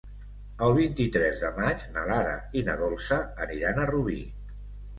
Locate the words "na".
1.99-2.07, 2.73-2.77